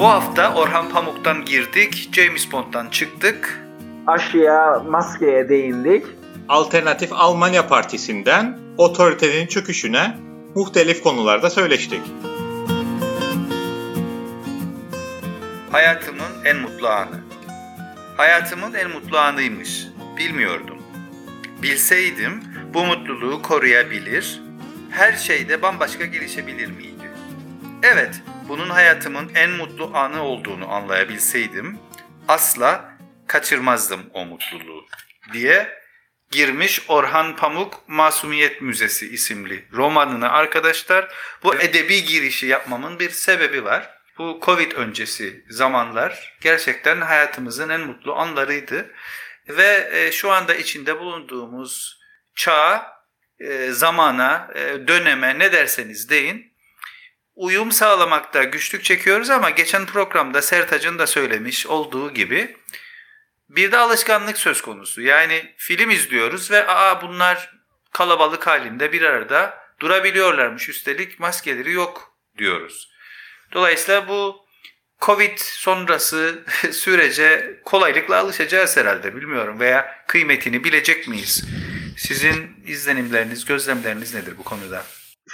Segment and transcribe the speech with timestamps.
[0.00, 3.64] Bu hafta Orhan Pamuk'tan girdik, James Bond'dan çıktık.
[4.06, 6.06] Aşıya, maskeye değindik.
[6.48, 10.16] Alternatif Almanya Partisi'nden otoritenin çöküşüne
[10.54, 12.00] muhtelif konularda söyleştik.
[15.72, 17.20] Hayatımın en mutlu anı.
[18.16, 19.86] Hayatımın en mutlu anıymış.
[20.16, 20.78] Bilmiyordum.
[21.62, 24.42] Bilseydim bu mutluluğu koruyabilir,
[24.90, 27.10] her şeyde bambaşka gelişebilir miydi?
[27.82, 31.78] Evet, bunun hayatımın en mutlu anı olduğunu anlayabilseydim
[32.28, 34.86] asla kaçırmazdım o mutluluğu
[35.32, 35.80] diye
[36.30, 41.14] girmiş Orhan Pamuk Masumiyet Müzesi isimli romanını arkadaşlar.
[41.42, 43.90] Bu edebi girişi yapmamın bir sebebi var.
[44.18, 48.90] Bu Covid öncesi zamanlar gerçekten hayatımızın en mutlu anlarıydı.
[49.48, 52.00] Ve e, şu anda içinde bulunduğumuz
[52.34, 52.86] çağa,
[53.38, 56.49] e, zamana, e, döneme ne derseniz deyin
[57.40, 62.56] uyum sağlamakta güçlük çekiyoruz ama geçen programda Sertac'ın da söylemiş olduğu gibi
[63.48, 65.02] bir de alışkanlık söz konusu.
[65.02, 67.54] Yani film izliyoruz ve aa bunlar
[67.92, 70.68] kalabalık halinde bir arada durabiliyorlarmış.
[70.68, 72.90] Üstelik maskeleri yok diyoruz.
[73.52, 74.46] Dolayısıyla bu
[75.00, 81.44] Covid sonrası sürece kolaylıkla alışacağız herhalde bilmiyorum veya kıymetini bilecek miyiz?
[81.96, 84.84] Sizin izlenimleriniz, gözlemleriniz nedir bu konuda?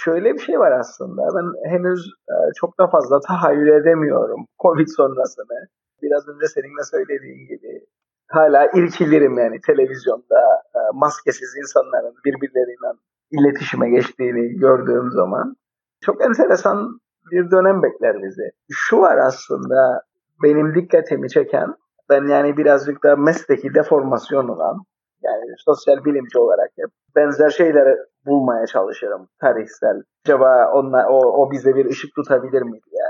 [0.03, 1.21] Şöyle bir şey var aslında.
[1.35, 5.67] Ben henüz e, çok da fazla tahayyül edemiyorum Covid sonrasını.
[6.01, 7.85] Biraz önce senin de söylediğin gibi
[8.27, 10.41] hala irkilirim yani televizyonda
[10.75, 12.99] e, maskesiz insanların birbirleriyle
[13.31, 15.55] iletişime geçtiğini gördüğüm zaman.
[16.01, 16.99] Çok enteresan
[17.31, 18.51] bir dönem bekler bizi.
[18.71, 20.01] Şu var aslında
[20.43, 21.75] benim dikkatimi çeken
[22.09, 24.83] ben yani birazcık da mesleki deformasyon olan
[25.23, 30.01] yani sosyal bilimci olarak hep benzer şeyleri bulmaya çalışırım tarihsel.
[30.25, 33.07] Acaba onlar, o, o bize bir ışık tutabilir mi diye.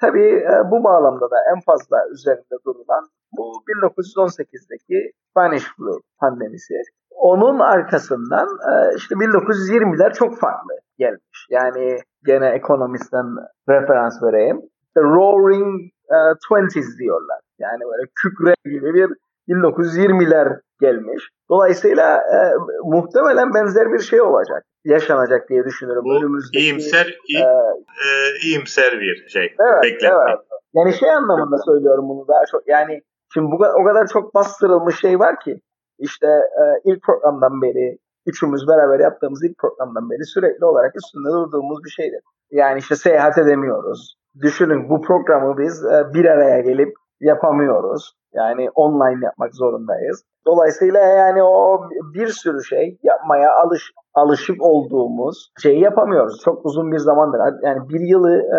[0.00, 6.74] Tabii e, bu bağlamda da en fazla üzerinde durulan bu 1918'deki Spanish flu pandemisi.
[7.10, 11.46] Onun arkasından e, işte 1920'ler çok farklı gelmiş.
[11.50, 13.26] Yani gene ekonomistten
[13.68, 14.60] referans vereyim.
[14.94, 17.40] The Roaring uh, Twenties diyorlar.
[17.58, 19.08] Yani böyle kükre gibi bir
[19.48, 21.28] 1920'ler gelmiş.
[21.50, 22.38] Dolayısıyla e,
[22.84, 24.64] muhtemelen benzer bir şey olacak.
[24.84, 26.04] Yaşanacak diye düşünüyorum.
[26.04, 28.08] Bu önümüzdeki, iyimser, iyi, e, e,
[28.44, 29.54] iyimser bir şey.
[29.60, 30.38] Evet, evet.
[30.74, 32.68] Yani şey anlamında söylüyorum bunu daha çok.
[32.68, 33.02] Yani
[33.34, 35.60] şimdi bu o kadar çok bastırılmış şey var ki
[35.98, 41.84] işte e, ilk programdan beri üçümüz beraber yaptığımız ilk programdan beri sürekli olarak üstünde durduğumuz
[41.84, 42.20] bir şeydir.
[42.50, 44.16] Yani işte seyahat edemiyoruz.
[44.42, 48.12] Düşünün bu programı biz e, bir araya gelip yapamıyoruz.
[48.32, 50.22] Yani online yapmak zorundayız.
[50.46, 56.40] Dolayısıyla yani o bir sürü şey yapmaya alış alışık olduğumuz şeyi yapamıyoruz.
[56.44, 57.38] Çok uzun bir zamandır.
[57.62, 58.58] Yani bir yılı e,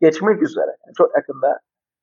[0.00, 0.76] geçmek üzere.
[0.86, 1.58] Yani çok yakında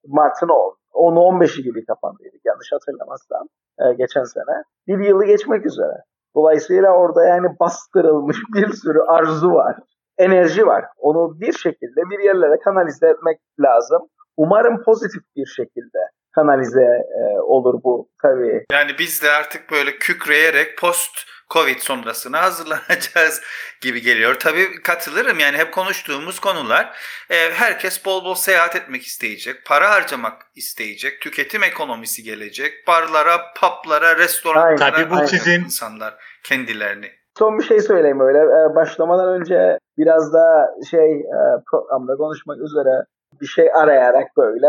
[0.07, 0.47] Mart'ın
[0.93, 3.47] 10'u 15'i gibi kapandıydık yanlış hatırlamazsam
[3.79, 4.63] e, geçen sene.
[4.87, 6.03] Bir yılı geçmek üzere.
[6.35, 9.75] Dolayısıyla orada yani bastırılmış bir sürü arzu var.
[10.17, 10.85] Enerji var.
[10.97, 14.01] Onu bir şekilde bir yerlere kanalize etmek lazım.
[14.37, 15.99] Umarım pozitif bir şekilde
[16.35, 18.65] kanalize e, olur bu tabii.
[18.71, 21.11] Yani biz de artık böyle kükreyerek post
[21.53, 23.41] Covid sonrasına hazırlanacağız
[23.81, 24.35] gibi geliyor.
[24.39, 26.85] Tabii katılırım yani hep konuştuğumuz konular.
[27.29, 34.17] E, herkes bol bol seyahat etmek isteyecek, para harcamak isteyecek, tüketim ekonomisi gelecek, barlara, publara,
[34.17, 36.13] restoranlara Tabii bu sizin insanlar
[36.43, 37.07] kendilerini.
[37.37, 38.37] Son bir şey söyleyeyim öyle.
[38.37, 41.39] E, başlamadan önce biraz da şey e,
[41.71, 43.05] programda konuşmak üzere
[43.41, 44.67] bir şey arayarak böyle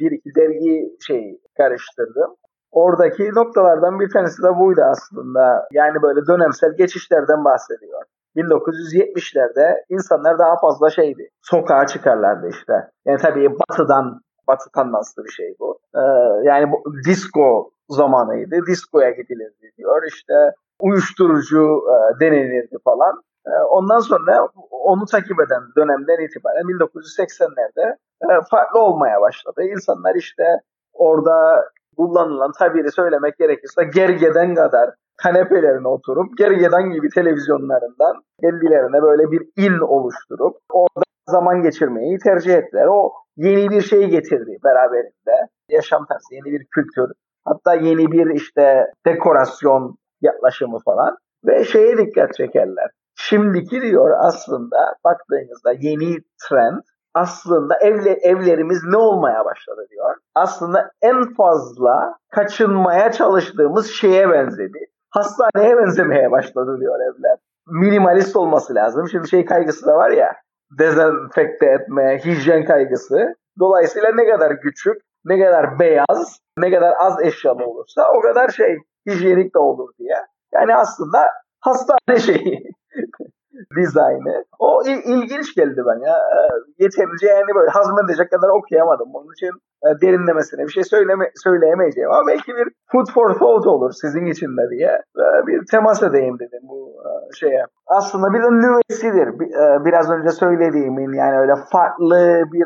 [0.00, 2.34] bir iki dergi şey karıştırdım.
[2.70, 5.68] Oradaki noktalardan bir tanesi de buydu aslında.
[5.72, 8.02] Yani böyle dönemsel geçişlerden bahsediyor.
[8.36, 11.28] 1970'lerde insanlar daha fazla şeydi.
[11.42, 12.72] Sokağa çıkarlardı işte.
[13.06, 15.78] Yani tabii batıdan batı tandanslı bir şey bu.
[15.94, 16.00] Ee,
[16.44, 18.66] yani bu disco zamanıydı.
[18.66, 20.02] Diskoya gidilirdi diyor.
[20.08, 20.34] İşte
[20.80, 23.22] uyuşturucu e, denenirdi falan.
[23.48, 29.62] E, ondan sonra onu takip eden dönemden itibaren 1980'lerde e, farklı olmaya başladı.
[29.62, 30.44] İnsanlar işte
[30.92, 31.64] orada
[31.96, 34.90] kullanılan tabiri söylemek gerekirse gergeden kadar
[35.22, 42.86] kanepelerine oturup gergeden gibi televizyonlarından kendilerine böyle bir il oluşturup orada zaman geçirmeyi tercih ettiler.
[42.86, 45.48] O yeni bir şey getirdi beraberinde.
[45.70, 47.12] Yaşam tarzı, yeni bir kültür,
[47.44, 51.16] hatta yeni bir işte dekorasyon yaklaşımı falan
[51.46, 52.90] ve şeye dikkat çekerler.
[53.28, 56.16] Şimdiki diyor aslında baktığınızda yeni
[56.48, 56.82] trend
[57.14, 60.16] aslında evle, evlerimiz ne olmaya başladı diyor.
[60.34, 64.78] Aslında en fazla kaçınmaya çalıştığımız şeye benzedi.
[65.10, 67.38] Hastaneye benzemeye başladı diyor evler.
[67.66, 69.08] Minimalist olması lazım.
[69.08, 70.32] Şimdi şey kaygısı da var ya
[70.78, 73.34] dezenfekte etme, hijyen kaygısı.
[73.58, 78.78] Dolayısıyla ne kadar küçük, ne kadar beyaz, ne kadar az eşyalı olursa o kadar şey
[79.08, 80.16] hijyenik de olur diye.
[80.54, 81.18] Yani aslında
[81.60, 82.77] hastane şeyi
[83.76, 84.44] dizaynı.
[84.58, 86.16] O il, ilginç geldi ben ya.
[86.16, 86.38] E,
[86.78, 89.08] yeterince yani böyle hazmedecek kadar okuyamadım.
[89.14, 89.50] Onun için
[89.86, 94.56] e, derinlemesine bir şey söyleme, söyleyemeyeceğim ama belki bir food for thought olur sizin için
[94.56, 95.02] de diye
[95.46, 97.64] bir temas edeyim dedim bu e, şeye.
[97.86, 99.28] Aslında bir de nüvesidir.
[99.28, 102.64] E, biraz önce söylediğimin yani öyle farklı bir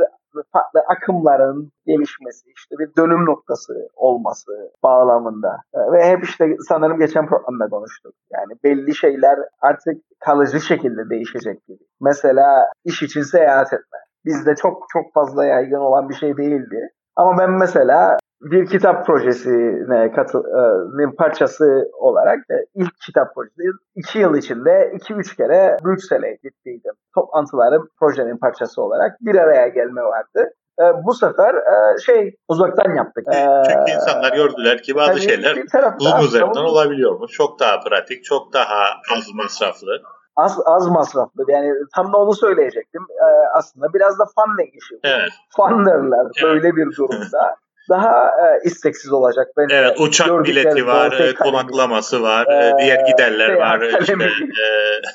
[0.53, 4.53] farklı akımların gelişmesi, işte bir dönüm noktası olması
[4.83, 5.57] bağlamında.
[5.75, 8.15] E, ve hep işte sanırım geçen programda konuştuk.
[8.33, 11.83] Yani belli şeyler artık kalıcı şekilde değişecek gibi.
[12.01, 13.99] Mesela iş için seyahat etme.
[14.25, 16.89] Bizde çok çok fazla yaygın olan bir şey değildi.
[17.17, 23.63] Ama ben mesela bir kitap projesine katılın parçası olarak e, ilk kitap projesi
[23.97, 26.93] iki yıl içinde iki üç kere Brüksel'e gittiydim.
[27.15, 30.51] Toplantıların projenin parçası olarak bir araya gelme vardı.
[30.81, 33.25] E, bu sefer e, şey uzaktan yaptık.
[33.71, 35.55] Çünkü insanlar gördüler ki bazı şeyler
[35.99, 37.33] Zoom üzerinden olabiliyormuş.
[37.33, 38.85] Çok daha pratik, çok daha
[39.17, 40.03] az masraflı
[40.37, 41.45] az az masraflı.
[41.49, 43.03] Yani tam da onu söyleyecektim.
[43.11, 44.95] Ee, aslında biraz da funding işi.
[45.05, 45.31] Evet.
[45.57, 46.43] Funderlar evet.
[46.43, 47.57] böyle bir durumda
[47.89, 49.47] daha e, isteksiz olacak.
[49.57, 49.75] Bence.
[49.75, 54.01] Evet uçak bileti var, e, konaklaması var, ee, diğer giderler var.
[54.01, 54.67] Işte, e,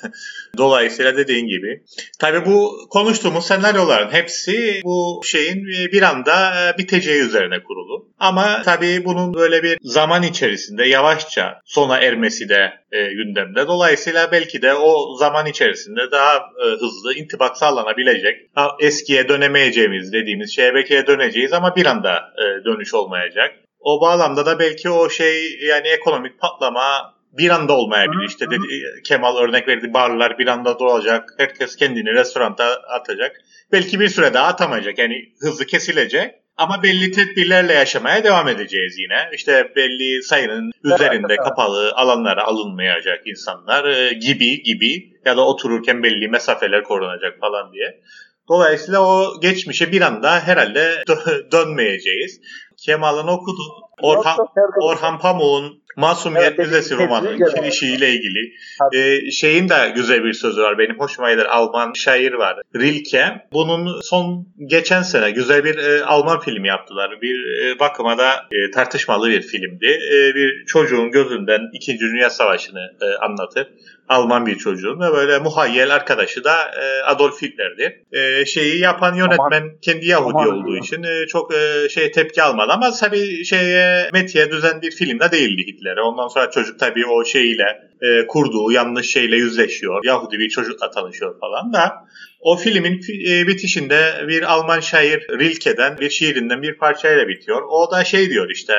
[0.58, 1.84] dolayısıyla dediğin gibi.
[2.20, 8.08] Tabii bu konuştuğumuz senaryoların hepsi bu şeyin bir anda biteceği üzerine kurulu.
[8.20, 13.68] Ama tabii bunun böyle bir zaman içerisinde yavaşça sona ermesi de e, gündemde.
[13.68, 18.50] Dolayısıyla belki de o zaman içerisinde daha e, hızlı intibak sağlanabilecek,
[18.80, 23.56] eskiye dönemeyeceğimiz dediğimiz şebekeye döneceğiz ama bir anda e, dönüş olmayacak.
[23.80, 28.28] O bağlamda da belki o şey yani ekonomik patlama bir anda olmayabilir.
[28.28, 28.68] İşte dedi,
[29.04, 31.30] Kemal örnek verdi barlar bir anda dolacak.
[31.38, 33.42] Herkes kendini restoranta atacak.
[33.72, 34.98] Belki bir süre daha atamayacak.
[34.98, 36.36] Yani hızlı kesilecek.
[36.58, 39.30] Ama belli tedbirlerle yaşamaya devam edeceğiz yine.
[39.34, 46.28] İşte belli sayının üzerinde kapalı alanlara alınmayacak insanlar e, gibi gibi ya da otururken belli
[46.28, 48.02] mesafeler korunacak falan diye.
[48.50, 52.42] Dolayısıyla o geçmişe bir anda herhalde dö- dönmeyeceğiz.
[52.78, 53.62] Kemal'ın okudu.
[54.02, 54.38] Orhan,
[54.82, 58.54] Orhan Pamuk'un Masumiyet evet, Müzesi romanının kirişiyle ilgili.
[58.94, 60.78] Ee, şeyin de güzel bir sözü var.
[60.78, 61.46] Benim hoşuma gider.
[61.46, 62.62] Alman şair var.
[62.76, 63.48] Rilke.
[63.54, 67.22] Bunun son geçen sene güzel bir e, Alman filmi yaptılar.
[67.22, 69.86] Bir e, bakıma da e, tartışmalı bir filmdi.
[69.86, 72.00] E, bir çocuğun gözünden 2.
[72.00, 73.68] Dünya Savaşı'nı e, anlatır.
[74.10, 78.06] Alman bir çocuğun ve böyle muhayyel arkadaşı da e, Adolf Hitler'di.
[78.12, 79.78] E, şeyi yapan yönetmen Aman.
[79.82, 80.48] kendi Yahudi Aman.
[80.48, 85.32] olduğu için e, çok e, şey tepki almadı ama tabii şeye Metiye düzen bir filmde
[85.32, 86.02] değildi Hitler'e.
[86.02, 90.06] Ondan sonra çocuk tabii o şeyle e, kurduğu yanlış şeyle yüzleşiyor.
[90.06, 91.94] Yahudi bir çocukla tanışıyor falan da
[92.42, 97.62] o filmin e, bitişinde bir Alman şair Rilke'den bir şiirinden bir parçayla bitiyor.
[97.70, 98.74] O da şey diyor işte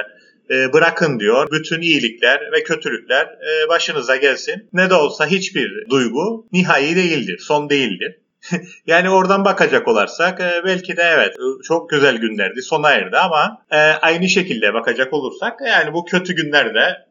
[0.51, 1.49] e, bırakın diyor.
[1.53, 4.69] Bütün iyilikler ve kötülükler e, başınıza gelsin.
[4.73, 8.19] Ne de olsa hiçbir duygu nihai değildir, son değildir.
[8.87, 11.35] yani oradan bakacak olarsak e, belki de evet
[11.65, 13.63] çok güzel günlerdi sona erdi ama
[14.03, 17.09] aynı şekilde bakacak olursak yani bu kötü günlerde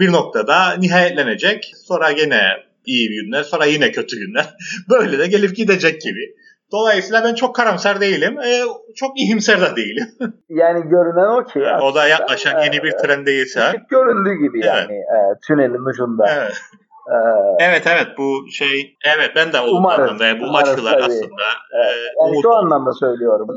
[0.00, 1.72] bir noktada nihayetlenecek.
[1.86, 2.42] Sonra gene
[2.86, 4.46] iyi günler sonra yine kötü günler.
[4.90, 6.34] Böyle de gelip gidecek gibi.
[6.74, 8.38] Dolayısıyla ben çok karamsar değilim.
[8.40, 8.50] E,
[8.96, 10.08] çok ihimser de değilim.
[10.48, 11.64] yani görünen o ki.
[11.82, 13.60] o da yaklaşan yeni bir trend değilse.
[13.60, 14.74] Işık göründüğü gibi evet.
[14.74, 16.24] yani e, tünelin ucunda.
[16.36, 16.52] Evet.
[17.08, 21.02] Ee, evet evet bu şey evet ben de o anlamda bu aşılar tabii.
[21.02, 21.46] aslında.
[21.72, 21.96] Evet.
[21.96, 23.48] E, yani şu anlamda söylüyorum.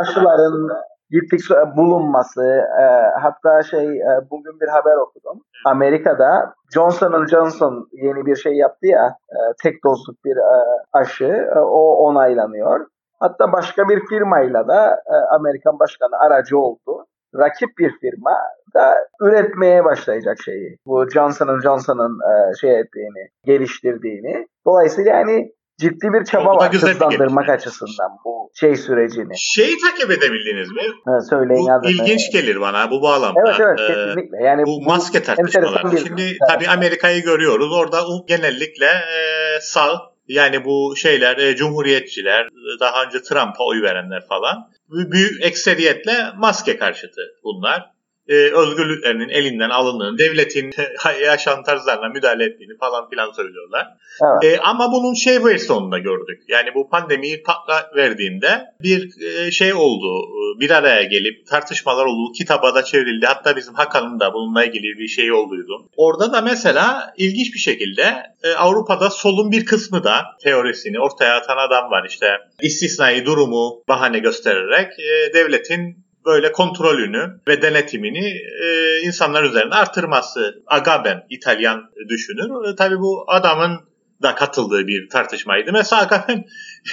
[0.00, 0.70] Aşıların
[1.10, 1.40] gittik
[1.76, 2.44] bulunması
[2.80, 2.84] e,
[3.20, 5.40] hatta şey e, bugün bir haber okudum.
[5.66, 11.58] Amerika'da Johnson Johnson yeni bir şey yaptı ya e, tek dozluk bir e, aşı e,
[11.58, 12.86] o onaylanıyor.
[13.20, 17.06] Hatta başka bir firmayla da e, Amerikan başkanı aracı oldu.
[17.38, 18.32] Rakip bir firma
[18.74, 20.78] da üretmeye başlayacak şeyi.
[20.86, 24.46] Bu Johnson Johnson'ın e, şey ettiğini, geliştirdiğini.
[24.66, 29.38] Dolayısıyla yani ciddi bir çaba var hızlandırmak açısından bu şey sürecini.
[29.38, 30.82] Şeyi takip edebildiniz mi?
[31.04, 31.68] Ha, söyleyin.
[31.84, 33.40] Bu ilginç gelir bana bu bağlamda.
[33.46, 34.36] Evet evet ee, kesinlikle.
[34.44, 35.98] Yani bu, bu maske tartışmaları.
[35.98, 36.36] Şimdi evet.
[36.48, 37.72] tabii Amerika'yı görüyoruz.
[37.72, 42.48] Orada genellikle e, sağ yani bu şeyler e, cumhuriyetçiler
[42.80, 47.93] daha önce Trump'a oy verenler falan büyük ekseriyetle maske karşıtı bunlar.
[48.28, 50.70] E, özgürlüklerinin elinden alındığını, devletin
[51.22, 53.86] yaşam tarzlarına müdahale ettiğini falan filan söylüyorlar.
[54.22, 54.54] Evet.
[54.54, 56.42] E, ama bunun şey versiyonunda gördük.
[56.48, 60.28] Yani bu pandemiyi patla verdiğinde bir e, şey oldu.
[60.60, 62.32] Bir araya gelip tartışmalar oldu.
[62.32, 63.26] Kitaba da çevrildi.
[63.26, 65.88] Hatta bizim Hakan'ın da bununla ilgili bir şey olduydu.
[65.96, 71.56] Orada da mesela ilginç bir şekilde e, Avrupa'da solun bir kısmı da teorisini ortaya atan
[71.56, 72.06] adam var.
[72.08, 72.26] İşte
[72.62, 78.26] istisnai durumu bahane göstererek e, devletin böyle kontrolünü ve denetimini
[78.62, 80.62] e, insanlar üzerine artırması.
[80.66, 82.72] Agaben İtalyan düşünür.
[82.72, 83.80] E, tabii bu adamın
[84.22, 85.72] da katıldığı bir tartışmaydı.
[85.72, 86.44] Mesela Agaben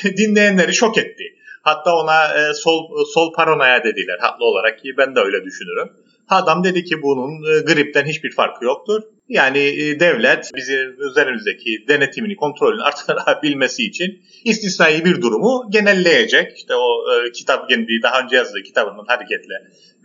[0.18, 1.24] dinleyenleri şok etti.
[1.62, 5.90] Hatta ona e, sol sol paranoya dediler haklı olarak ki ben de öyle düşünürüm.
[6.30, 9.02] Adam dedi ki bunun e, gripten hiçbir farkı yoktur.
[9.30, 16.58] Yani e, devlet bizim üzerimizdeki denetimini, kontrolünü artırabilmesi için istisnai bir durumu genelleyecek.
[16.58, 19.54] İşte o e, kitap kendi daha önce yazdığı kitabından hareketle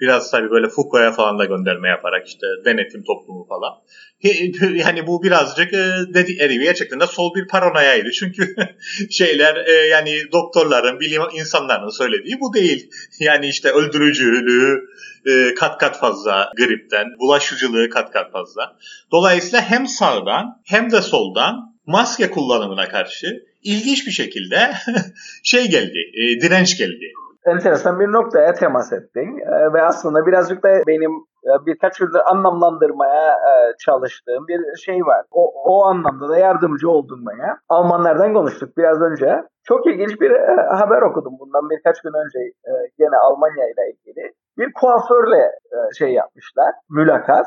[0.00, 3.72] biraz tabii böyle Foucault'a falan da gönderme yaparak işte denetim toplumu falan.
[4.74, 8.10] Yani bu birazcık e, dedikleri gerçekten de sol bir paranoyaydı.
[8.10, 8.54] Çünkü
[9.10, 12.90] şeyler e, yani doktorların, bilim insanların söylediği bu değil.
[13.20, 14.80] Yani işte öldürücülüğü
[15.58, 18.76] kat kat fazla gripten, bulaşıcılığı kat kat fazla.
[19.16, 21.54] Dolayısıyla hem sağdan hem de soldan
[21.86, 23.26] maske kullanımına karşı
[23.62, 24.58] ilginç bir şekilde
[25.42, 27.06] şey geldi, e, direnç geldi.
[27.46, 31.10] Enteresan bir noktaya temas ettin e, ve aslında birazcık da benim
[31.44, 33.52] e, birkaç yıldır anlamlandırmaya e,
[33.84, 35.22] çalıştığım bir şey var.
[35.30, 37.58] O, o anlamda da yardımcı oldum bana.
[37.68, 39.42] Almanlardan konuştuk biraz önce.
[39.64, 44.32] Çok ilginç bir e, haber okudum bundan birkaç gün önce e, gene Almanya ile ilgili.
[44.58, 45.42] Bir kuaförle
[45.74, 47.46] e, şey yapmışlar, mülakat.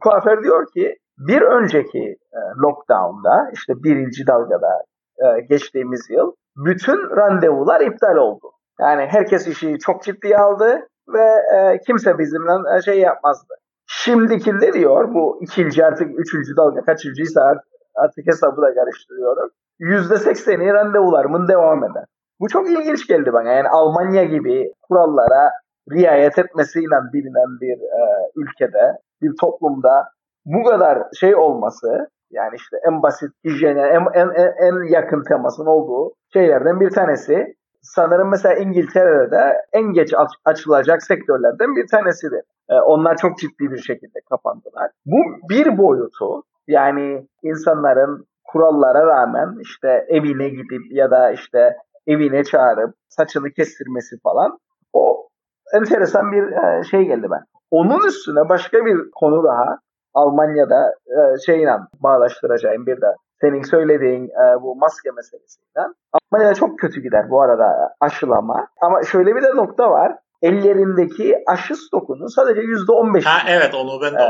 [0.00, 4.84] Kuaför diyor ki bir önceki e, lockdown'da işte birinci dalgada
[5.18, 8.50] e, geçtiğimiz yıl bütün randevular iptal oldu.
[8.80, 13.54] Yani herkes işi çok ciddiye aldı ve e, kimse bizimle şey yapmazdı.
[13.86, 19.50] Şimdikinde diyor bu ikinci artık üçüncü dalga kaçıncıysa artık, artık hesabı da karıştırıyorum.
[19.78, 22.04] Yüzde sekseni randevularımın devam eder.
[22.40, 23.52] Bu çok ilginç geldi bana.
[23.52, 25.50] Yani Almanya gibi kurallara
[25.92, 28.02] riayet etmesiyle bilinen bir e,
[28.36, 30.08] ülkede, bir toplumda
[30.44, 36.14] bu kadar şey olması yani işte en basit hijyene, en, en, en yakın temasın olduğu
[36.32, 37.54] şeylerden bir tanesi.
[37.82, 42.42] Sanırım mesela İngiltere'de en geç aç, açılacak sektörlerden bir tanesidir.
[42.70, 44.90] Ee, onlar çok ciddi bir şekilde kapandılar.
[45.06, 45.16] Bu
[45.50, 51.76] bir boyutu yani insanların kurallara rağmen işte evine gidip ya da işte
[52.06, 54.58] evine çağırıp saçını kestirmesi falan
[54.92, 55.28] o
[55.74, 57.42] enteresan bir e, şey geldi ben.
[57.72, 59.78] Onun üstüne başka bir konu daha
[60.14, 63.06] Almanya'da e, şeyle bağlaştıracağım bir de
[63.40, 65.94] senin söylediğin e, bu maske meselesinden.
[66.12, 68.66] Almanya'da çok kötü gider bu arada aşılama.
[68.80, 70.16] Ama şöyle bir de nokta var.
[70.42, 74.28] Ellerindeki aşı stokunun sadece %15 ha, evet onu ben de e,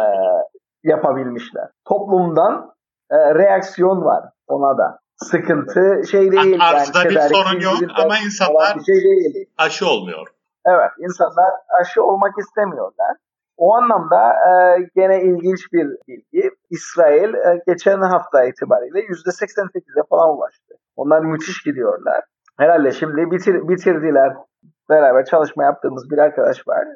[0.84, 1.68] yapabilmişler.
[1.84, 2.74] Toplumdan
[3.10, 4.98] e, reaksiyon var ona da.
[5.16, 6.58] Sıkıntı şey değil.
[6.60, 9.46] Arzda yani, bir sorun yok ama insanlar bir şey değil.
[9.58, 10.26] aşı olmuyor.
[10.66, 13.16] Evet insanlar aşı olmak istemiyorlar.
[13.56, 14.52] O anlamda e,
[14.96, 16.50] gene ilginç bir bilgi.
[16.70, 20.74] İsrail e, geçen hafta itibariyle %88'e falan ulaştı.
[20.96, 22.24] Onlar müthiş gidiyorlar.
[22.58, 24.36] Herhalde şimdi bitir, bitirdiler.
[24.88, 26.88] Beraber çalışma yaptığımız bir arkadaş var.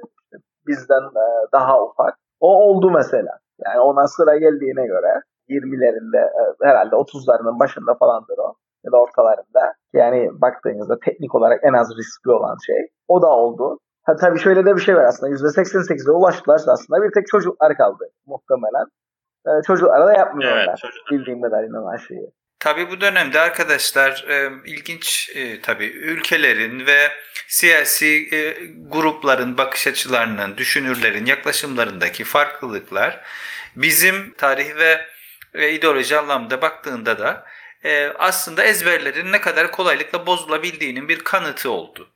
[0.67, 2.15] Bizden e, daha ufak.
[2.41, 3.39] O oldu mesela.
[3.65, 9.75] Yani ona sıra geldiğine göre 20'lerinde e, herhalde 30'larının başında falandır o ya da ortalarında.
[9.93, 12.89] Yani baktığınızda teknik olarak en az riskli olan şey.
[13.09, 13.79] O da oldu.
[14.07, 15.33] Ha, tabii şöyle de bir şey var aslında.
[15.33, 18.87] %88'e ulaştılarsa aslında bir tek çocuklar kaldı muhtemelen.
[19.47, 20.81] Ee, çocuklara da yapmıyorlar.
[20.85, 20.95] Evet.
[21.11, 22.31] Bildiğim kadarıyla aşıyı.
[22.61, 27.09] Tabii bu dönemde arkadaşlar e, ilginç e, tabii ülkelerin ve
[27.49, 33.21] siyasi e, grupların bakış açılarının, düşünürlerin yaklaşımlarındaki farklılıklar
[33.77, 35.01] bizim tarih ve,
[35.55, 37.45] ve ideoloji anlamda baktığında da
[37.85, 42.16] e, aslında ezberlerin ne kadar kolaylıkla bozulabildiğinin bir kanıtı oldu.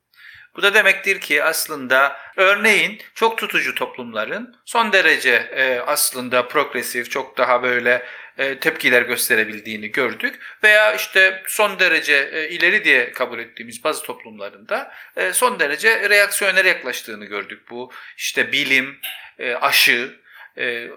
[0.57, 7.38] Bu da demektir ki aslında örneğin çok tutucu toplumların son derece e, aslında progresif, çok
[7.38, 8.02] daha böyle
[8.40, 10.40] e, tepkiler gösterebildiğini gördük.
[10.62, 16.64] Veya işte son derece e, ileri diye kabul ettiğimiz bazı toplumlarında e, son derece reaksiyoner
[16.64, 17.71] yaklaştığını gördük.
[17.71, 18.99] Bu işte bilim,
[19.61, 20.21] aşı,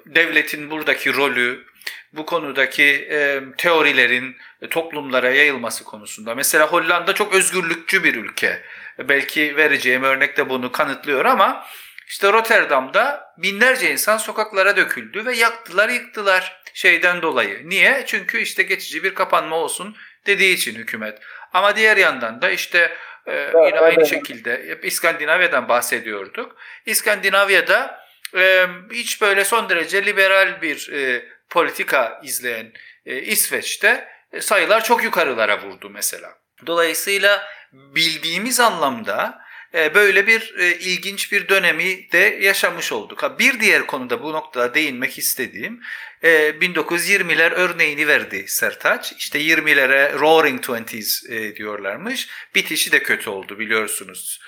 [0.06, 1.66] devletin buradaki rolü,
[2.14, 3.10] bu konudaki
[3.58, 4.38] teorilerin
[4.70, 6.36] toplumlara yayılması konusunda.
[6.36, 8.62] Mesela Hollanda çok özgürlükçü bir ülke.
[9.00, 11.66] Belki vereceğim örnek de bunu kanıtlıyor ama
[12.08, 17.70] işte Rotterdam'da binlerce insan sokaklara döküldü ve yaktılar yıktılar şeyden dolayı.
[17.70, 18.04] Niye?
[18.06, 19.96] Çünkü işte geçici bir kapanma olsun
[20.26, 21.20] dediği için hükümet.
[21.54, 22.98] Ama diğer yandan da işte
[23.28, 26.56] e, yine aynı şekilde İskandinavya'dan bahsediyorduk.
[26.86, 28.04] İskandinavya'da
[28.36, 32.74] e, hiç böyle son derece liberal bir e, politika izleyen
[33.06, 36.30] e, İsveç'te e, sayılar çok yukarılara vurdu mesela.
[36.66, 39.44] Dolayısıyla bildiğimiz anlamda
[39.76, 43.40] e, böyle bir e, ilginç bir dönemi de yaşamış olduk.
[43.40, 45.82] Bir diğer konuda bu noktada değinmek istediğim
[46.24, 49.14] 1920'ler örneğini verdi Sertaç.
[49.18, 51.24] İşte 20'lere Roaring Twenties
[51.56, 52.28] diyorlarmış.
[52.56, 54.42] Bitişi de kötü oldu biliyorsunuz.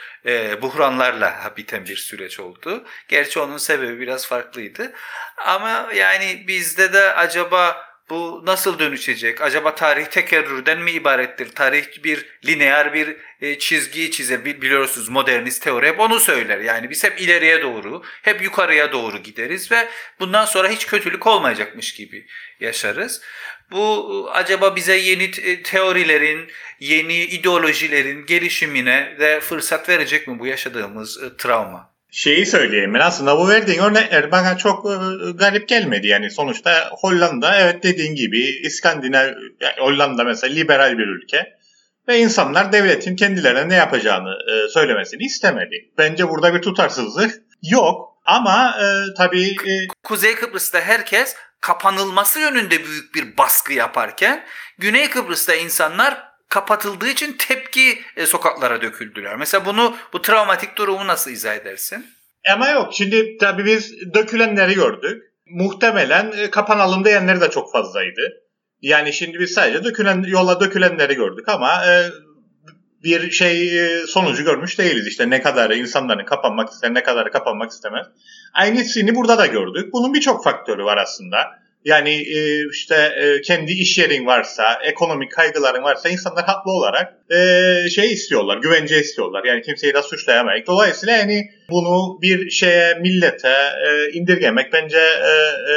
[0.61, 2.85] Buhranlarla biten bir süreç oldu.
[3.07, 4.93] Gerçi onun sebebi biraz farklıydı.
[5.37, 9.41] Ama yani bizde de acaba bu nasıl dönüşecek?
[9.41, 11.49] Acaba tarih tekerrürden mi ibarettir?
[11.49, 14.45] Tarih bir lineer bir e, çizgi çizer.
[14.45, 16.59] Biliyorsunuz modernist teori hep onu söyler.
[16.59, 19.87] Yani biz hep ileriye doğru, hep yukarıya doğru gideriz ve
[20.19, 22.27] bundan sonra hiç kötülük olmayacakmış gibi
[22.59, 23.21] yaşarız.
[23.71, 31.23] Bu acaba bize yeni e, teorilerin, yeni ideolojilerin gelişimine de fırsat verecek mi bu yaşadığımız
[31.23, 31.94] e, travma?
[32.15, 32.93] Şeyi söyleyeyim.
[32.93, 34.95] Ben aslında bu verdiğin örnekler bana çok e,
[35.31, 36.07] garip gelmedi.
[36.07, 39.27] Yani sonuçta Hollanda evet dediğin gibi İskandinav
[39.59, 41.57] yani Hollanda mesela liberal bir ülke
[42.07, 45.91] ve insanlar devletin kendilerine ne yapacağını e, söylemesini istemedi.
[45.97, 48.17] Bence burada bir tutarsızlık yok.
[48.25, 54.45] Ama e, tabii e, Kuzey Kıbrıs'ta herkes kapanılması yönünde büyük bir baskı yaparken
[54.77, 59.35] Güney Kıbrıs'ta insanlar kapatıldığı için tepki e, sokaklara döküldüler.
[59.35, 62.05] Mesela bunu bu travmatik durumu nasıl izah edersin?
[62.53, 65.23] Ama yok şimdi tabii biz dökülenleri gördük.
[65.49, 68.33] Muhtemelen e, kapanalım diyenleri de çok fazlaydı.
[68.81, 72.09] Yani şimdi biz sadece dökülen yola dökülenleri gördük ama e,
[73.03, 75.07] bir şey e, sonucu görmüş değiliz.
[75.07, 78.05] İşte ne kadar insanların kapanmak ister, ne kadar kapanmak istemez.
[78.53, 79.93] Aynısını burada da gördük.
[79.93, 81.37] Bunun birçok faktörü var aslında.
[81.85, 87.89] Yani e, işte e, kendi iş yerin varsa, ekonomik kaygıların varsa insanlar haklı olarak e,
[87.89, 89.43] şey istiyorlar, güvence istiyorlar.
[89.43, 90.67] Yani kimseyi de suçlayamayız.
[90.67, 93.55] Dolayısıyla yani bunu bir şeye, millete
[93.87, 95.31] e, indirgemek bence e,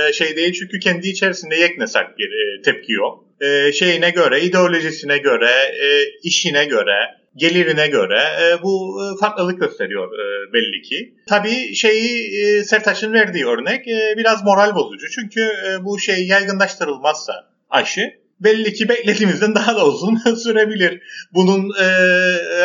[0.09, 0.53] e, şey değil.
[0.53, 3.25] Çünkü kendi içerisinde yeknesak bir e, tepki yok.
[3.41, 5.51] E, şeyine göre, ideolojisine göre,
[5.83, 5.89] e,
[6.23, 6.97] işine göre,
[7.39, 11.15] gelirine göre e, bu e, farklılık gösteriyor e, belli ki.
[11.29, 15.07] Tabii şeyi e, Sertaç'ın verdiği örnek e, biraz moral bozucu.
[15.11, 17.33] Çünkü e, bu şey yaygınlaştırılmazsa
[17.71, 18.03] aşı
[18.41, 21.03] belli ki beklediğimizden daha da uzun sürebilir.
[21.35, 21.87] Bunun e,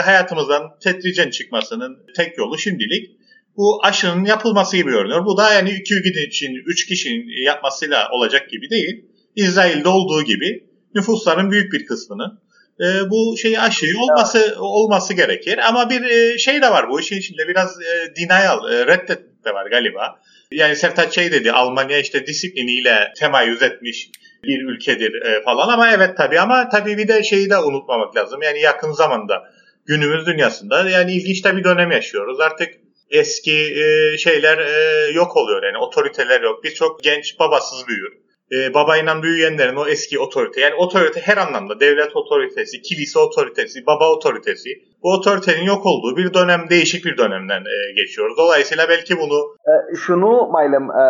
[0.02, 3.12] hayatımızdan tetricen çıkmasının tek yolu şimdilik
[3.58, 5.26] bu aşının yapılması gibi görünüyor.
[5.26, 9.06] Bu da yani iki ülke için, üç kişinin yapmasıyla olacak gibi değil.
[9.36, 10.64] İsrail'de olduğu gibi
[10.96, 12.38] nüfusların büyük bir kısmını
[12.80, 15.58] e, bu şeyi aşıyı olması olması gerekir.
[15.58, 19.54] Ama bir e, şey de var bu işin içinde biraz e, denial, e, reddet de
[19.54, 20.20] var galiba.
[20.52, 24.10] Yani Sertaç şey dedi Almanya işte disipliniyle temayüz etmiş
[24.44, 28.42] bir ülkedir e, falan ama evet tabii ama tabii bir de şeyi de unutmamak lazım.
[28.42, 29.44] Yani yakın zamanda
[29.86, 32.40] günümüz dünyasında yani ilginç de bir dönem yaşıyoruz.
[32.40, 32.70] Artık
[33.10, 36.64] eski e, şeyler e, yok oluyor yani otoriteler yok.
[36.64, 42.16] Birçok genç babasız büyür e, babayla büyüyenlerin o eski otorite yani otorite her anlamda devlet
[42.16, 44.70] otoritesi, kilise otoritesi, baba otoritesi
[45.04, 48.38] bu otoritenin yok olduğu bir dönem değişik bir dönemden e, geçiyoruz.
[48.38, 51.06] Dolayısıyla belki bunu e, şunu Maylem e,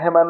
[0.00, 0.26] hemen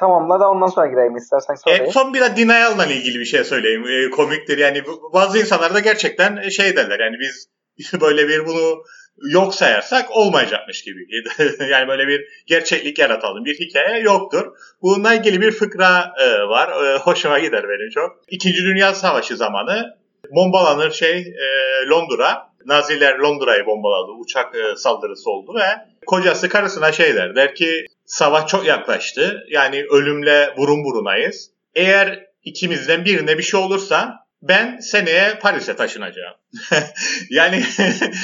[0.00, 1.84] tamamla da ondan sonra gireyim istersen sorayım.
[1.84, 3.84] E, son biraz denial'la ilgili bir şey söyleyeyim.
[3.88, 7.48] E, komiktir yani bazı insanlar da gerçekten şey derler yani biz
[8.00, 8.82] böyle bir bunu
[9.30, 11.06] yok sayarsak olmayacakmış gibi.
[11.70, 13.44] yani böyle bir gerçeklik yaratalım.
[13.44, 14.52] Bir hikaye yoktur.
[14.82, 16.84] Bununla ilgili bir fıkra e, var.
[16.84, 18.20] E, hoşuma gider benim çok.
[18.30, 19.96] İkinci Dünya Savaşı zamanı
[20.30, 21.46] bombalanır şey e,
[21.88, 22.52] Londra.
[22.66, 24.10] Naziler Londra'yı bombaladı.
[24.12, 25.66] Uçak e, saldırısı oldu ve
[26.06, 27.36] kocası karısına şey der.
[27.36, 29.46] Der ki savaş çok yaklaştı.
[29.48, 31.50] Yani ölümle burun burunayız.
[31.74, 36.34] Eğer ikimizden birine bir şey olursa ben seneye Paris'e taşınacağım.
[37.30, 37.64] yani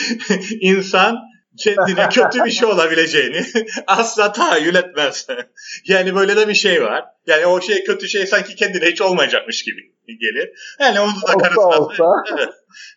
[0.61, 1.19] insan
[1.59, 3.45] kendine kötü bir şey olabileceğini
[3.87, 5.27] asla tahayyül etmez.
[5.85, 7.05] yani böyle de bir şey var.
[7.27, 10.51] Yani o şey kötü şey sanki kendine hiç olmayacakmış gibi gelir.
[10.81, 12.15] Yani onu da karısına...
[12.37, 12.49] Evet.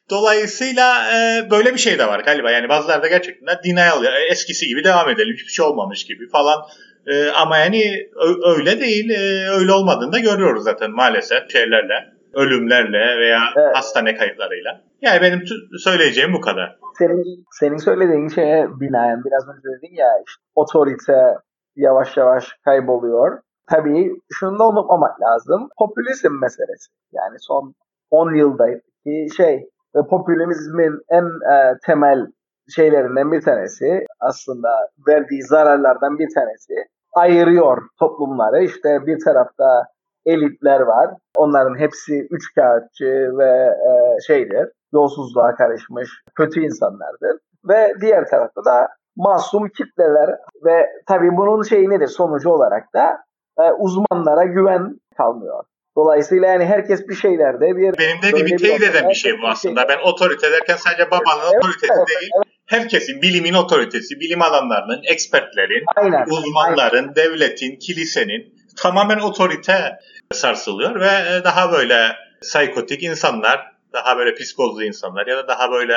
[0.09, 2.51] Dolayısıyla e, böyle bir şey de var galiba.
[2.51, 5.33] Yani bazılarda gerçekten denial eskisi gibi devam edelim.
[5.33, 6.61] Hiçbir şey olmamış gibi falan.
[7.07, 8.09] E, ama yani
[8.45, 9.09] öyle değil.
[9.09, 13.75] E, öyle olmadığını da görüyoruz zaten maalesef şeylerle ölümlerle veya evet.
[13.75, 14.81] hastane kayıplarıyla.
[15.01, 15.43] Yani benim
[15.83, 16.79] söyleyeceğim bu kadar.
[16.97, 21.35] Senin senin söylediğin şeye binaen biraz önce dedin ya işte, otorite
[21.75, 23.39] yavaş yavaş kayboluyor.
[23.69, 25.69] Tabii şunu da unutmamak lazım.
[25.77, 26.91] Popülizm meselesi.
[27.11, 27.73] Yani son
[28.11, 32.27] 10 yıldaki şey ve popülizmin en e, temel
[32.75, 34.69] şeylerinden bir tanesi aslında
[35.07, 36.73] verdiği zararlardan bir tanesi
[37.13, 38.63] ayırıyor toplumları.
[38.63, 39.87] İşte bir tarafta
[40.25, 41.09] elitler var.
[41.35, 43.91] Onların hepsi üç kağıtçı ve e,
[44.27, 47.37] şeydir, yolsuzluğa karışmış kötü insanlardır.
[47.69, 50.29] Ve diğer tarafta da masum kitleler
[50.65, 53.17] ve tabii bunun şeyi nedir sonucu olarak da
[53.59, 55.63] e, uzmanlara güven kalmıyor.
[55.97, 57.97] Dolayısıyla yani herkes bir şeylerde bir...
[57.97, 59.87] Benim dediğim bir teyit eden bir şey bu aslında.
[59.89, 62.31] Ben otorite derken sadece babanın evet, otoritesi evet, değil.
[62.35, 62.47] Evet.
[62.65, 67.15] Herkesin, bilimin otoritesi, bilim adamlarının, ekspertlerin, aynen, uzmanların, aynen.
[67.15, 69.99] devletin, kilisenin tamamen otorite
[70.31, 75.95] sarsılıyor ve e, daha böyle psikotik insanlar, daha böyle psikozlu insanlar ya da daha böyle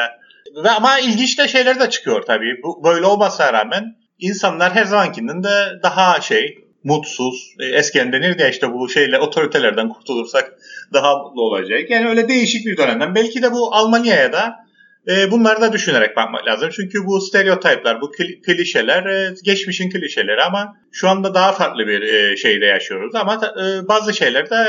[0.64, 2.62] ve ama ilginç de şeyler de çıkıyor tabii.
[2.62, 7.54] Bu böyle olmasına rağmen insanlar her zamankinden de daha şey mutsuz.
[7.60, 10.52] E, eskiden denirdi ya işte bu şeyle otoritelerden kurtulursak
[10.92, 11.90] daha mutlu olacak.
[11.90, 13.14] Yani öyle değişik bir dönemden.
[13.14, 14.63] Belki de bu Almanya'ya da
[15.08, 16.70] e, bunları da düşünerek bakmak lazım.
[16.72, 18.10] Çünkü bu stereotipler, bu
[18.46, 23.14] klişeler e, geçmişin klişeleri ama şu anda daha farklı bir e, şeyde yaşıyoruz.
[23.14, 24.66] Ama e, bazı şeyler de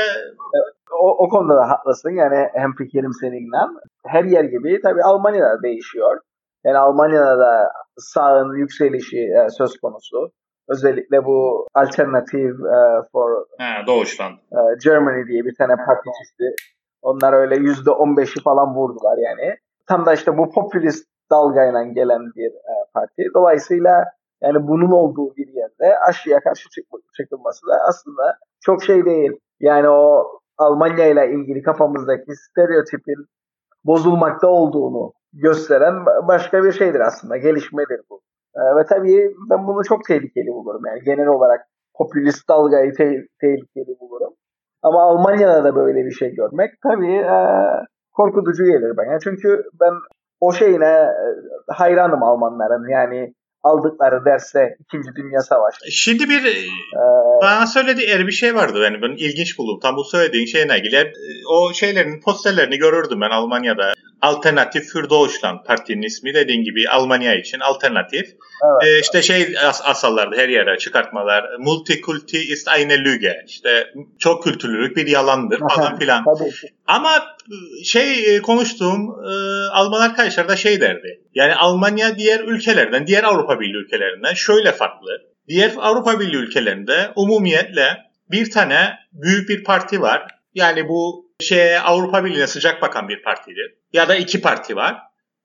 [1.00, 2.10] o, o konuda da haklısın.
[2.10, 3.56] Yani hem fikrim seninle.
[4.06, 6.20] Her yer gibi tabii Almanya'da değişiyor.
[6.64, 10.32] Yani Almanya'da da sağın yükselişi e, söz konusu.
[10.68, 14.32] Özellikle bu Alternative uh, for He, Doğuştan.
[14.32, 16.44] Uh, Germany diye bir tane parti çıktı.
[17.02, 19.56] Onlar öyle %15'i falan vurdular yani.
[19.88, 23.22] Tam da işte bu popülist dalgayla gelen bir uh, parti.
[23.34, 24.04] Dolayısıyla
[24.42, 26.84] yani bunun olduğu bir yerde aşıya karşı çık
[27.16, 29.32] çıkılması da aslında çok şey değil.
[29.60, 30.26] Yani o
[30.58, 33.26] Almanya ile ilgili kafamızdaki stereotipin
[33.84, 37.36] bozulmakta olduğunu gösteren başka bir şeydir aslında.
[37.36, 38.20] Gelişmedir bu.
[38.56, 40.82] Ee, ve tabii ben bunu çok tehlikeli bulurum.
[40.86, 44.34] Yani genel olarak popülist dalgayı te- tehlikeli bulurum.
[44.82, 47.38] Ama Almanya'da da böyle bir şey görmek tabii e,
[48.16, 49.18] korkutucu gelir bana.
[49.24, 49.94] Çünkü ben
[50.40, 51.26] o şeyine e,
[51.68, 52.88] hayranım Almanların.
[52.88, 53.34] Yani
[53.66, 54.98] aldıkları derse 2.
[55.16, 55.78] Dünya Savaşı.
[55.90, 56.66] Şimdi bir ee,
[57.42, 59.80] bana söylediği er bir şey vardı yani ben ilginç buldum.
[59.82, 60.96] Tam bu söylediğin şeyle ilgili.
[60.96, 61.12] E,
[61.50, 63.92] o şeylerin posterlerini görürdüm ben Almanya'da.
[64.22, 68.26] Alternatif für Deutschland partinin ismi dediğin gibi Almanya için alternatif.
[68.26, 68.84] Evet.
[68.84, 71.44] Ee, işte şey as asallardı her yere çıkartmalar.
[71.58, 73.44] Multikulti ist eine Lüge.
[73.46, 76.24] İşte çok kültürlülük bir yalandır falan filan.
[76.86, 77.35] Ama
[77.84, 79.32] şey e, konuştuğum e,
[79.72, 81.20] Alman arkadaşlar da şey derdi.
[81.34, 85.10] Yani Almanya diğer ülkelerden, diğer Avrupa Birliği ülkelerinden şöyle farklı.
[85.48, 87.98] Diğer Avrupa Birliği ülkelerinde umumiyetle
[88.30, 90.26] bir tane büyük bir parti var.
[90.54, 93.74] Yani bu şey Avrupa Birliği'ne sıcak bakan bir partidir.
[93.92, 94.96] Ya da iki parti var.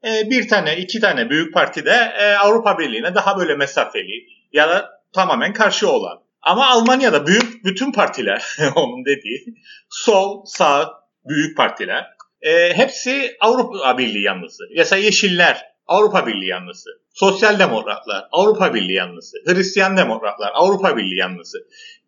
[0.05, 4.69] E, bir tane, iki tane büyük parti de e, Avrupa Birliği'ne daha böyle mesafeli ya
[4.69, 6.17] da tamamen karşı olan.
[6.41, 9.55] Ama Almanya'da büyük bütün partiler, onun dediği,
[9.89, 12.07] sol, sağ, büyük partiler,
[12.41, 14.63] e, hepsi Avrupa Birliği yanlısı.
[14.77, 16.89] Mesela Yeşiller, Avrupa Birliği yanlısı.
[17.13, 19.37] Sosyal Demokratlar, Avrupa Birliği yanlısı.
[19.45, 21.57] Hristiyan Demokratlar, Avrupa Birliği yanlısı.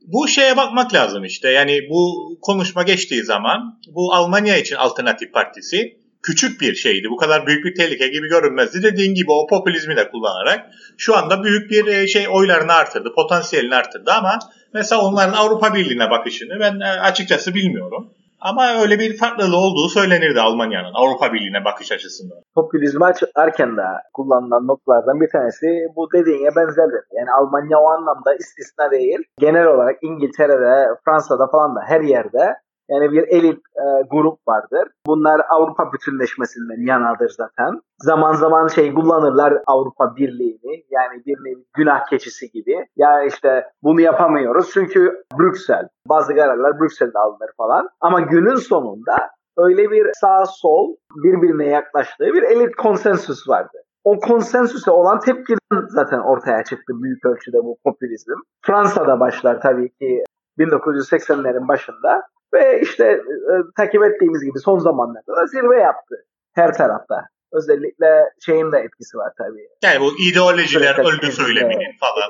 [0.01, 1.49] Bu şeye bakmak lazım işte.
[1.49, 7.09] Yani bu konuşma geçtiği zaman bu Almanya için Alternatif Partisi küçük bir şeydi.
[7.09, 8.83] Bu kadar büyük bir tehlike gibi görünmezdi.
[8.83, 10.65] Dediğin gibi o popülizmi de kullanarak
[10.97, 14.39] şu anda büyük bir e, şey oylarını artırdı, potansiyelini artırdı ama
[14.73, 18.13] mesela onların Avrupa Birliği'ne bakışını ben e, açıkçası bilmiyorum.
[18.49, 22.37] Ama öyle bir farklılığı olduğu söylenirdi Almanya'nın Avrupa Birliği'ne bakış açısından.
[22.55, 27.03] Popülizmi açıklarken de kullanılan noktalardan bir tanesi bu dediğine benzerdir.
[27.17, 29.19] Yani Almanya o anlamda istisna değil.
[29.39, 32.55] Genel olarak İngiltere'de, Fransa'da falan da her yerde
[32.89, 34.87] yani bir elit e, grup vardır.
[35.05, 37.81] Bunlar Avrupa bütünleşmesinden yanadır zaten.
[37.99, 40.83] Zaman zaman şey kullanırlar Avrupa Birliği'ni.
[40.89, 42.85] Yani bir nevi günah keçisi gibi.
[42.95, 45.87] Ya işte bunu yapamıyoruz çünkü Brüksel.
[46.09, 47.89] Bazı kararlar Brüksel'de alınır falan.
[48.01, 49.15] Ama günün sonunda
[49.57, 53.77] öyle bir sağ sol birbirine yaklaştığı bir elit konsensüs vardı.
[54.03, 58.31] O konsensüse olan tepkiden zaten ortaya çıktı büyük ölçüde bu popülizm.
[58.61, 60.23] Fransa'da başlar tabii ki
[60.59, 66.15] 1980'lerin başında ve işte e, takip ettiğimiz gibi son zamanlarda da zirve yaptı
[66.55, 67.21] her tarafta.
[67.53, 69.67] Özellikle şeyin de etkisi var tabii.
[69.83, 72.29] Yani bu ideolojiler Sürekli öldü söyleminin falan.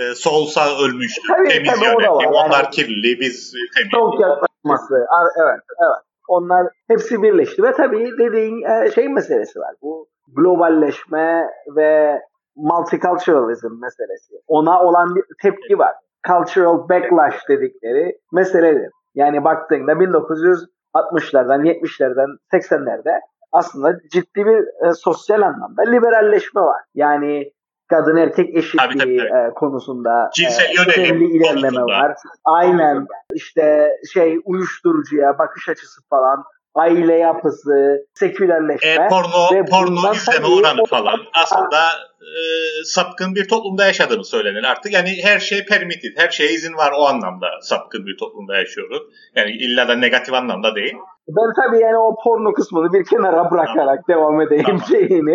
[0.00, 1.22] Ee, sol sağ ölmüştü.
[1.28, 2.04] Tabii, temiz tabii yönetim.
[2.04, 3.90] Yani, onlar kirli, biz temiz.
[3.90, 5.06] Çok yaklaşması.
[5.42, 6.00] Evet, evet.
[6.28, 9.74] Onlar hepsi birleşti ve tabii dediğin e, şey meselesi var.
[9.82, 12.20] Bu globalleşme ve
[12.56, 14.34] multiculturalism meselesi.
[14.46, 15.92] Ona olan bir tepki var.
[16.26, 18.90] Cultural backlash dedikleri meseledir.
[19.14, 23.20] Yani baktığında 1960'lardan, 70'lerden, 80'lerde
[23.52, 26.80] aslında ciddi bir e, sosyal anlamda liberalleşme var.
[26.94, 27.52] Yani
[27.90, 29.50] kadın erkek eşitliği tabii, tabii, tabii.
[29.50, 31.86] E, konusunda cinsel e, yönelim ilerleme konusunda.
[31.86, 32.14] var.
[32.44, 36.44] Aynen işte şey uyuşturucuya bakış açısı falan
[36.74, 38.90] aile yapısı, sekülerleşme.
[38.90, 41.18] E, porno, ve porno izleme oranı falan.
[41.34, 41.80] Aslında
[42.20, 42.42] e,
[42.84, 44.92] sapkın bir toplumda yaşadığını söylenir artık.
[44.92, 49.02] Yani her şey permitted, her şeye izin var o anlamda sapkın bir toplumda yaşıyoruz.
[49.36, 50.94] Yani illa da negatif anlamda değil.
[51.28, 54.82] Ben tabii yani o porno kısmını bir kenara bırakarak devam edeyim tamam.
[54.90, 55.34] şeyini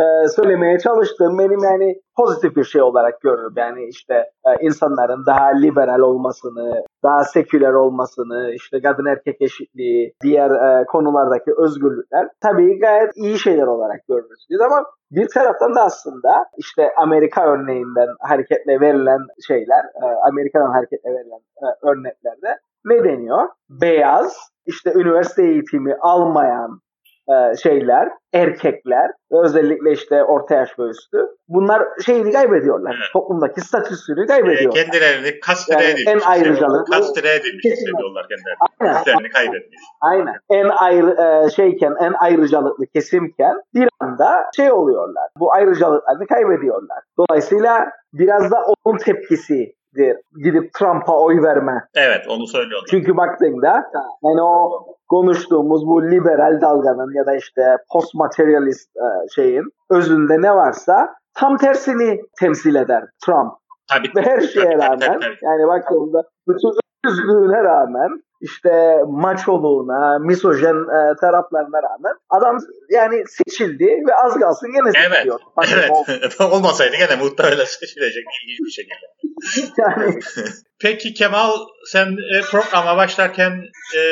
[0.00, 1.38] e, söylemeye çalıştım.
[1.38, 3.54] Benim yani pozitif bir şey olarak görüyorum.
[3.56, 4.14] Yani işte
[4.46, 11.50] e, insanların daha liberal olmasını, daha seküler olmasını, işte kadın erkek eşitliği, diğer e, konulardaki
[11.58, 17.46] özgürlükler tabii gayet iyi şeyler olarak görürüz biz ama bir taraftan da aslında işte Amerika
[17.46, 23.48] örneğinden hareketle verilen şeyler, e, Amerika'dan hareketle verilen e, örneklerde ne deniyor?
[23.70, 26.80] Beyaz, işte üniversite eğitimi almayan
[27.28, 32.94] e, şeyler, erkekler özellikle işte orta yaş ve üstü bunlar şeyini kaybediyorlar.
[32.98, 33.12] Evet.
[33.12, 34.80] Toplumdaki statüsünü kaybediyorlar.
[34.80, 36.06] E, kendilerini kastre yani edilmiş.
[36.06, 36.84] En ayrıcalı.
[36.84, 38.56] Kastre edilmiş hissediyorlar kendilerini.
[38.80, 39.04] Aynen.
[39.04, 39.78] Kendilerini kaybetmiş.
[40.00, 40.34] Aynen.
[40.50, 45.28] En ayrı e, şeyken, en ayrıcalıklı kesimken bir anda şey oluyorlar.
[45.38, 46.98] Bu ayrıcalıklarını kaybediyorlar.
[47.18, 49.74] Dolayısıyla biraz da onun tepkisi
[50.44, 51.84] gidip Trump'a oy verme.
[51.94, 52.88] Evet onu söylüyorlar.
[52.90, 53.90] Çünkü baktığında
[54.24, 60.54] yani o konuştuğumuz bu liberal dalganın ya da işte post materyalist e, şeyin özünde ne
[60.54, 63.52] varsa tam tersini temsil eder Trump.
[63.90, 64.10] Tabii.
[64.16, 65.38] Ve her şeye tabii, rağmen tabii, tabii.
[65.42, 66.70] yani baktığımda bütün
[67.06, 68.70] özgürlüğüne rağmen işte
[69.08, 72.58] maçoluğuna, misojen e, taraflarına rağmen adam
[72.90, 75.40] yani seçildi ve az kalsın gene seçiliyor.
[75.72, 75.90] Evet.
[76.08, 76.40] evet.
[76.52, 79.06] Olmasaydı gene muhtemelen seçilecek ilginç bir şekilde.
[79.78, 80.18] yani
[80.82, 81.52] Peki Kemal
[81.86, 83.52] sen e, programa başlarken
[83.96, 84.02] e,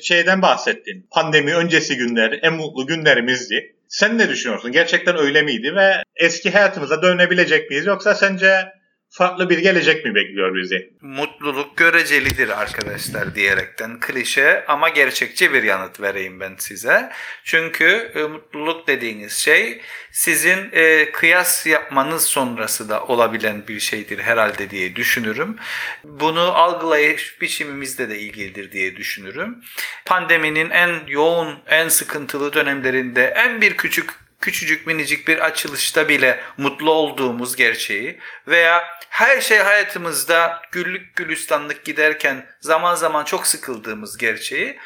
[0.00, 1.06] şeyden bahsettin.
[1.10, 3.76] Pandemi öncesi günler en mutlu günlerimizdi.
[3.88, 4.72] Sen ne düşünüyorsun?
[4.72, 8.75] Gerçekten öyle miydi ve eski hayatımıza dönebilecek miyiz yoksa sence
[9.16, 10.90] farklı bir gelecek mi bekliyor bizi?
[11.00, 17.12] Mutluluk görecelidir arkadaşlar diyerekten klişe ama gerçekçi bir yanıt vereyim ben size.
[17.44, 24.70] Çünkü e, mutluluk dediğiniz şey sizin e, kıyas yapmanız sonrası da olabilen bir şeydir herhalde
[24.70, 25.56] diye düşünürüm.
[26.04, 29.58] Bunu algılayış biçimimizde de ilgilidir diye düşünürüm.
[30.04, 36.90] Pandeminin en yoğun, en sıkıntılı dönemlerinde en bir küçük küçücük minicik bir açılışta bile mutlu
[36.90, 38.18] olduğumuz gerçeği
[38.48, 44.78] veya her şey hayatımızda güllük gülistanlık giderken zaman zaman çok sıkıldığımız gerçeği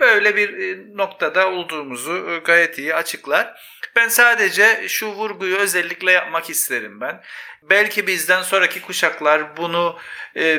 [0.00, 3.60] böyle bir e, noktada olduğumuzu e, gayet iyi açıklar.
[3.96, 7.22] Ben sadece şu vurguyu özellikle yapmak isterim ben.
[7.62, 9.98] Belki bizden sonraki kuşaklar bunu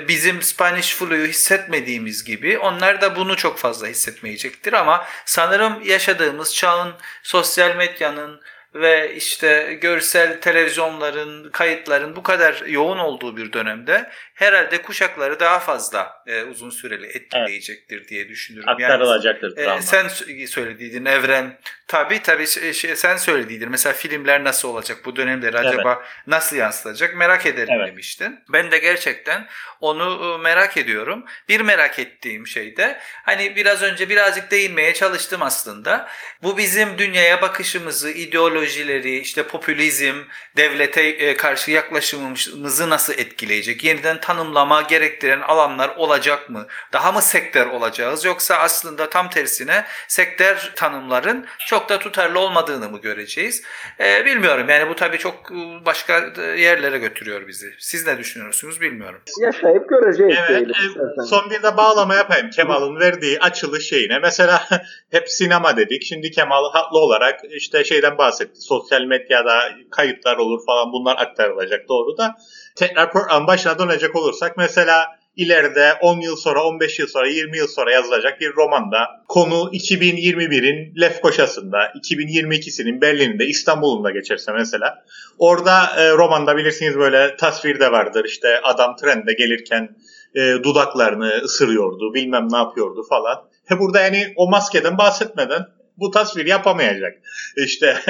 [0.08, 6.96] bizim Spanish flu'yu hissetmediğimiz gibi onlar da bunu çok fazla hissetmeyecektir ama sanırım yaşadığımız çağın
[7.24, 8.42] sosyal medyanın
[8.76, 16.24] ve işte görsel televizyonların, kayıtların bu kadar yoğun olduğu bir dönemde herhalde kuşakları daha fazla
[16.28, 18.10] e, uzun süreli etkileyecektir evet.
[18.10, 18.70] diye düşünüyorum.
[18.70, 20.08] Aktarılacaktır yani, e, Sen
[20.48, 21.60] söylediydin Evren.
[21.88, 23.70] Tabii tabii şey, şey, sen söylediydin.
[23.70, 24.98] Mesela filmler nasıl olacak?
[25.06, 26.08] Bu dönemleri acaba evet.
[26.28, 27.16] nasıl yansıtacak?
[27.16, 27.88] Merak ederim evet.
[27.88, 28.40] demiştin.
[28.50, 29.48] Ben de gerçekten
[29.82, 31.26] onu e, merak ediyorum.
[31.50, 36.10] Bir merak ettiğim şey de hani biraz önce birazcık değinmeye çalıştım aslında.
[36.44, 38.12] Bu bizim dünyaya bakışımızı,
[38.58, 40.16] ideolojileri, işte popülizm,
[40.58, 43.84] devlete e, karşı yaklaşımımızı nasıl etkileyecek?
[43.84, 46.66] Yeniden tanımlama gerektiren alanlar olacak mı?
[46.94, 53.02] Daha mı sektör olacağız yoksa aslında tam tersine sektör tanımların çok da tutarlı olmadığını mı
[53.02, 53.64] göreceğiz?
[54.00, 56.20] Ee, bilmiyorum yani bu tabii çok e, başka
[56.58, 57.74] yerlere götürüyor bizi.
[57.80, 59.22] Siz ne düşünüyorsunuz bilmiyorum.
[59.42, 60.38] Yaşayıp göreceğiz.
[60.50, 64.20] Evet, e, son bir de bağlama yapayım Kemal'ın verdiği açılış şeyine.
[64.20, 64.68] Mesela
[65.12, 66.04] hep sinema dedik.
[66.06, 68.18] Şimdi Kemal haklı olarak işte şeyden
[68.48, 68.62] bahsetti.
[68.62, 69.60] Sosyal medyada
[69.92, 72.36] kayıtlar olur falan bunlar aktarılacak doğru da
[72.76, 75.06] tekrar program başına dönecek olursak mesela
[75.36, 81.02] ileride 10 yıl sonra, 15 yıl sonra, 20 yıl sonra yazılacak bir romanda konu 2021'in
[81.02, 85.04] Lefkoşa'sında, 2022'sinin Berlin'de, İstanbul'unda geçerse mesela.
[85.38, 88.26] Orada e, romanda bilirsiniz böyle tasvir de vardır.
[88.26, 89.90] İşte adam trende gelirken
[90.36, 93.38] e, dudaklarını ısırıyordu, bilmem ne yapıyordu falan.
[93.66, 95.66] He burada yani o maskeden bahsetmeden
[95.98, 97.14] bu tasvir yapamayacak.
[97.58, 97.98] İşte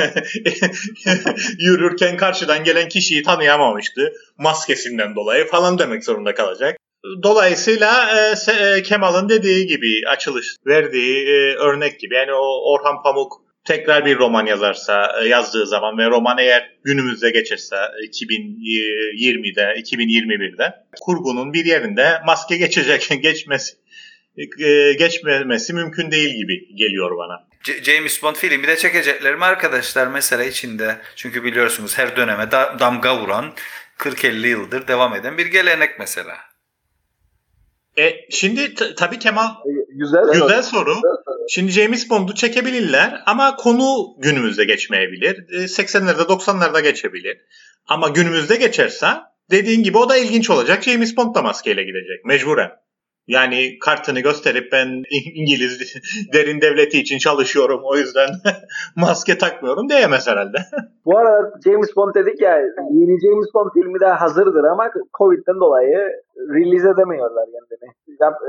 [1.59, 6.77] yürürken karşıdan gelen kişiyi tanıyamamıştı maskesinden dolayı falan demek zorunda kalacak.
[7.23, 13.47] Dolayısıyla e, e, Kemal'ın dediği gibi açılış verdiği e, örnek gibi yani o Orhan Pamuk
[13.67, 17.75] tekrar bir roman yazarsa e, yazdığı zaman ve roman eğer günümüzde geçirse
[18.11, 23.75] 2020'de 2021'de kurgunun bir yerinde maske geçecek geçmesi
[24.59, 27.46] e, geçmemesi mümkün değil gibi geliyor bana.
[27.83, 33.21] James Bond filmi de çekecekler mi arkadaşlar mesela içinde çünkü biliyorsunuz her döneme da, damga
[33.21, 33.53] vuran
[33.97, 36.37] 40-50 yıldır devam eden bir gelenek mesela.
[37.97, 40.65] E, şimdi t- tabii Kemal e, güzel, güzel evet.
[40.65, 40.95] soru.
[41.49, 45.47] Şimdi James Bond'u çekebilirler ama konu günümüzde geçmeyebilir.
[45.49, 47.37] 80'lerde 90'larda geçebilir.
[47.87, 49.07] Ama günümüzde geçerse
[49.51, 50.83] dediğin gibi o da ilginç olacak.
[50.83, 52.71] James Bond da maskeyle gidecek mecburen.
[53.27, 54.87] Yani kartını gösterip ben
[55.35, 55.93] İngiliz
[56.33, 58.29] derin devleti için çalışıyorum o yüzden
[58.95, 60.57] maske takmıyorum diyemez herhalde.
[61.05, 62.57] Bu arada James Bond dedik ya
[62.91, 65.97] yeni James Bond filmi de hazırdır ama Covid'den dolayı
[66.37, 67.91] release edemiyorlar kendini.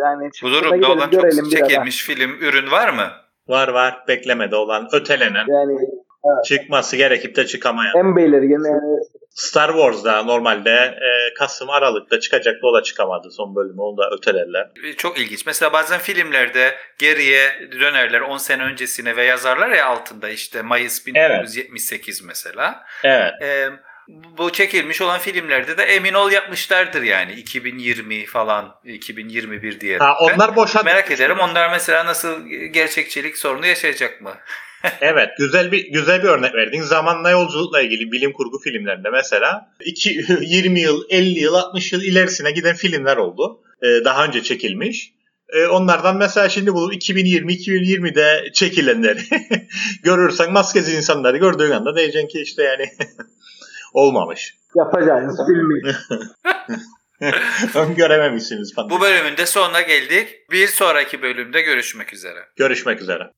[0.04, 3.06] Yani Bu durumda olan çok çekilmiş film ürün var mı?
[3.48, 5.46] Var var beklemede olan ötelenen.
[5.48, 5.78] Yani
[6.24, 6.44] Evet.
[6.44, 7.96] Çıkması gerekip de çıkamayan.
[7.96, 8.98] En belirgin yani.
[9.30, 14.70] Star Wars'da normalde e, Kasım Aralık'ta çıkacaktı o da çıkamadı son bölümü onu da ötelerler.
[14.96, 15.46] Çok ilginç.
[15.46, 17.40] Mesela bazen filmlerde geriye
[17.80, 22.28] dönerler 10 sene öncesine ve yazarlar ya altında işte Mayıs 1978 evet.
[22.28, 22.84] mesela.
[23.04, 23.32] Evet.
[23.42, 23.68] E,
[24.38, 29.98] bu çekilmiş olan filmlerde de emin ol yapmışlardır yani 2020 falan 2021 diye.
[29.98, 34.34] Ha, onlar boşa Merak ederim onlar mesela nasıl gerçekçilik sorunu yaşayacak mı?
[35.00, 36.82] evet güzel bir güzel bir örnek verdin.
[36.82, 42.50] Zamanla yolculukla ilgili bilim kurgu filmlerinde mesela 2, 20 yıl, 50 yıl, 60 yıl ilerisine
[42.50, 43.60] giden filmler oldu.
[43.82, 45.12] Ee, daha önce çekilmiş.
[45.52, 49.20] Ee, onlardan mesela şimdi bu 2020-2020'de çekilenleri
[50.02, 52.88] görürsen maskesiz insanları gördüğün anda diyeceksin ki işte yani
[53.92, 54.54] olmamış.
[54.74, 55.94] Yapacağınız filmi.
[57.74, 58.90] Öngörememişsiniz falan.
[58.90, 60.50] Bu bölümün de sonuna geldik.
[60.50, 62.38] Bir sonraki bölümde görüşmek üzere.
[62.56, 63.30] Görüşmek üzere.